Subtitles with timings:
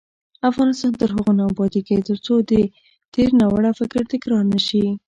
[0.49, 2.53] افغانستان تر هغو نه ابادیږي، ترڅو د
[3.13, 4.85] تیر ناوړه فکر تکرار نشي.